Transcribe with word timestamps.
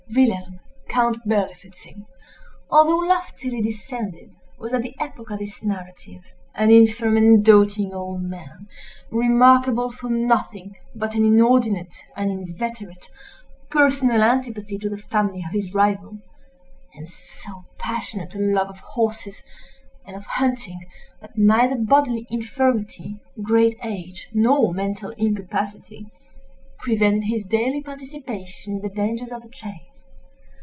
Wilhelm, 0.13 0.59
Count 0.89 1.19
Berlifitzing, 1.25 2.05
although 2.69 2.97
loftily 2.97 3.61
descended, 3.61 4.35
was, 4.59 4.73
at 4.73 4.81
the 4.81 4.93
epoch 4.99 5.29
of 5.31 5.39
this 5.39 5.63
narrative, 5.63 6.21
an 6.53 6.69
infirm 6.69 7.15
and 7.15 7.45
doting 7.45 7.93
old 7.93 8.21
man, 8.23 8.67
remarkable 9.09 9.89
for 9.89 10.09
nothing 10.09 10.75
but 10.93 11.15
an 11.15 11.23
inordinate 11.23 11.95
and 12.17 12.29
inveterate 12.29 13.07
personal 13.69 14.21
antipathy 14.21 14.77
to 14.79 14.89
the 14.89 14.97
family 14.97 15.45
of 15.47 15.53
his 15.53 15.73
rival, 15.73 16.19
and 16.93 17.07
so 17.07 17.63
passionate 17.77 18.35
a 18.35 18.37
love 18.39 18.67
of 18.67 18.81
horses, 18.81 19.43
and 20.05 20.17
of 20.17 20.25
hunting, 20.25 20.81
that 21.21 21.37
neither 21.37 21.77
bodily 21.77 22.27
infirmity, 22.29 23.21
great 23.41 23.77
age, 23.81 24.27
nor 24.33 24.73
mental 24.73 25.11
incapacity, 25.11 26.11
prevented 26.79 27.23
his 27.29 27.45
daily 27.45 27.81
participation 27.81 28.73
in 28.75 28.81
the 28.81 28.89
dangers 28.93 29.31
of 29.31 29.41
the 29.41 29.47
chase. 29.49 29.85